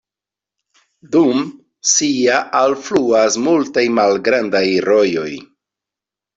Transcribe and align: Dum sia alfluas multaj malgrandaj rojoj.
Dum 1.15 1.43
sia 1.91 2.41
alfluas 2.63 3.39
multaj 3.51 3.87
malgrandaj 4.01 4.65
rojoj. 4.91 5.31